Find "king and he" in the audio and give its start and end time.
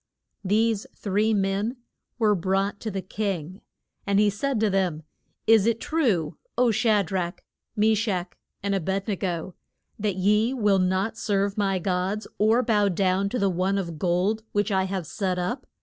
3.03-4.31